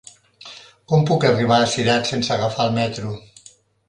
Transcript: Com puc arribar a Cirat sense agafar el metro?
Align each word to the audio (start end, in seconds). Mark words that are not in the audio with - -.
Com 0.91 1.03
puc 1.09 1.27
arribar 1.29 1.59
a 1.65 1.67
Cirat 1.73 2.09
sense 2.13 2.31
agafar 2.37 2.65
el 2.71 2.73
metro? 2.79 3.13